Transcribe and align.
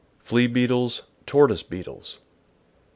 Flea 0.17 0.47
Beetles, 0.47 1.03
Tortoise 1.27 1.61
Beetles. 1.61 2.21